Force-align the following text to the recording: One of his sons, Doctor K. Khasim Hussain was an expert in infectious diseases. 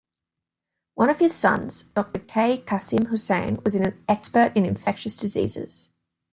One 0.95 1.11
of 1.11 1.19
his 1.19 1.35
sons, 1.35 1.83
Doctor 1.83 2.21
K. 2.21 2.59
Khasim 2.63 3.09
Hussain 3.09 3.59
was 3.63 3.75
an 3.75 4.03
expert 4.09 4.51
in 4.57 4.65
infectious 4.65 5.15
diseases. 5.15 5.91